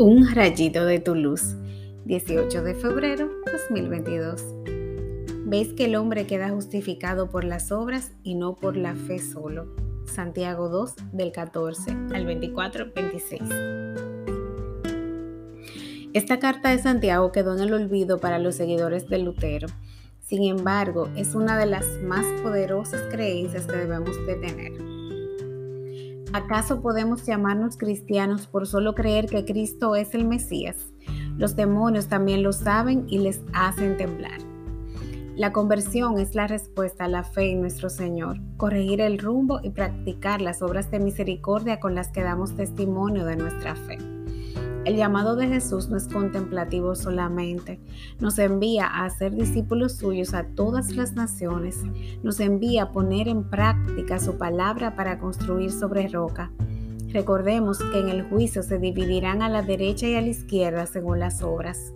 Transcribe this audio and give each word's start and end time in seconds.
Un 0.00 0.32
rayito 0.32 0.84
de 0.84 1.00
tu 1.00 1.16
luz, 1.16 1.56
18 2.04 2.62
de 2.62 2.76
febrero 2.76 3.32
2022. 3.50 4.44
Veis 5.44 5.72
que 5.72 5.86
el 5.86 5.96
hombre 5.96 6.24
queda 6.24 6.50
justificado 6.50 7.30
por 7.30 7.42
las 7.42 7.72
obras 7.72 8.12
y 8.22 8.36
no 8.36 8.54
por 8.54 8.76
la 8.76 8.94
fe 8.94 9.18
solo. 9.18 9.74
Santiago 10.06 10.68
2 10.68 10.94
del 11.10 11.32
14 11.32 11.90
al 12.14 12.26
24, 12.26 12.92
26. 12.94 13.42
Esta 16.12 16.38
carta 16.38 16.70
de 16.70 16.78
Santiago 16.78 17.32
quedó 17.32 17.56
en 17.56 17.62
el 17.64 17.72
olvido 17.72 18.20
para 18.20 18.38
los 18.38 18.54
seguidores 18.54 19.08
de 19.08 19.18
Lutero. 19.18 19.66
Sin 20.20 20.44
embargo, 20.44 21.08
es 21.16 21.34
una 21.34 21.58
de 21.58 21.66
las 21.66 21.84
más 22.04 22.24
poderosas 22.40 23.02
creencias 23.10 23.66
que 23.66 23.76
debemos 23.78 24.16
de 24.28 24.36
tener. 24.36 24.87
¿Acaso 26.32 26.82
podemos 26.82 27.24
llamarnos 27.24 27.78
cristianos 27.78 28.46
por 28.46 28.66
solo 28.66 28.94
creer 28.94 29.26
que 29.26 29.46
Cristo 29.46 29.96
es 29.96 30.14
el 30.14 30.26
Mesías? 30.26 30.76
Los 31.38 31.56
demonios 31.56 32.08
también 32.08 32.42
lo 32.42 32.52
saben 32.52 33.06
y 33.08 33.18
les 33.18 33.40
hacen 33.54 33.96
temblar. 33.96 34.38
La 35.36 35.52
conversión 35.52 36.18
es 36.18 36.34
la 36.34 36.46
respuesta 36.46 37.04
a 37.04 37.08
la 37.08 37.22
fe 37.22 37.52
en 37.52 37.60
nuestro 37.60 37.88
Señor, 37.88 38.40
corregir 38.56 39.00
el 39.00 39.18
rumbo 39.18 39.60
y 39.62 39.70
practicar 39.70 40.42
las 40.42 40.60
obras 40.62 40.90
de 40.90 40.98
misericordia 40.98 41.80
con 41.80 41.94
las 41.94 42.08
que 42.08 42.22
damos 42.22 42.56
testimonio 42.56 43.24
de 43.24 43.36
nuestra 43.36 43.74
fe. 43.74 44.17
El 44.88 44.96
llamado 44.96 45.36
de 45.36 45.46
Jesús 45.46 45.90
no 45.90 45.98
es 45.98 46.08
contemplativo 46.08 46.94
solamente, 46.94 47.78
nos 48.20 48.38
envía 48.38 48.86
a 48.86 49.10
ser 49.10 49.34
discípulos 49.34 49.92
suyos 49.92 50.32
a 50.32 50.44
todas 50.44 50.96
las 50.96 51.12
naciones, 51.12 51.82
nos 52.22 52.40
envía 52.40 52.84
a 52.84 52.92
poner 52.92 53.28
en 53.28 53.44
práctica 53.44 54.18
su 54.18 54.38
palabra 54.38 54.96
para 54.96 55.18
construir 55.18 55.72
sobre 55.72 56.08
roca. 56.08 56.50
Recordemos 57.08 57.80
que 57.80 58.00
en 58.00 58.08
el 58.08 58.22
juicio 58.30 58.62
se 58.62 58.78
dividirán 58.78 59.42
a 59.42 59.50
la 59.50 59.60
derecha 59.60 60.06
y 60.06 60.14
a 60.14 60.22
la 60.22 60.28
izquierda 60.28 60.86
según 60.86 61.18
las 61.18 61.42
obras. 61.42 61.92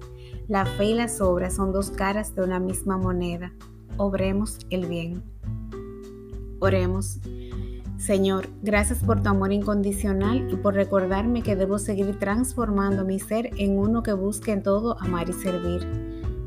La 0.47 0.67
fe 0.67 0.91
y 0.91 0.95
las 0.95 1.23
obras 1.23 1.57
son 1.57 1.73
dos 1.73 1.93
caras 1.93 2.35
de 2.35 2.43
una 2.43 2.61
misma 2.61 2.99
moneda. 2.99 3.55
Obremos 3.97 4.59
el 4.69 4.85
bien. 4.85 5.23
Oremos. 6.61 7.21
Señor, 8.03 8.49
gracias 8.63 8.99
por 8.99 9.23
tu 9.23 9.29
amor 9.29 9.53
incondicional 9.53 10.49
y 10.51 10.57
por 10.57 10.75
recordarme 10.75 11.45
que 11.45 11.55
debo 11.55 11.79
seguir 11.79 12.19
transformando 12.19 13.05
mi 13.05 13.21
ser 13.21 13.51
en 13.59 13.79
uno 13.79 14.03
que 14.03 14.13
busque 14.13 14.51
en 14.51 14.65
todo 14.65 15.01
amar 15.01 15.29
y 15.29 15.33
servir. 15.33 15.87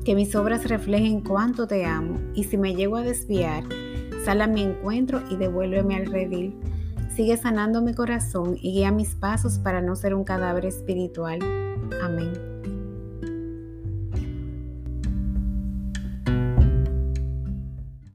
Que 0.03 0.15
mis 0.15 0.35
obras 0.35 0.67
reflejen 0.67 1.21
cuánto 1.21 1.65
te 1.65 1.85
amo 1.85 2.19
y 2.33 2.43
si 2.43 2.57
me 2.57 2.75
llego 2.75 2.97
a 2.97 3.03
desviar, 3.03 3.63
sal 4.25 4.41
a 4.41 4.47
mi 4.47 4.63
encuentro 4.63 5.21
y 5.31 5.37
devuélveme 5.37 5.95
al 5.95 6.07
redil. 6.07 6.59
Sigue 7.15 7.37
sanando 7.37 7.81
mi 7.81 7.93
corazón 7.93 8.57
y 8.61 8.73
guía 8.73 8.91
mis 8.91 9.15
pasos 9.15 9.57
para 9.57 9.81
no 9.81 9.95
ser 9.95 10.13
un 10.13 10.25
cadáver 10.25 10.65
espiritual. 10.65 11.39
Amén. 12.03 12.54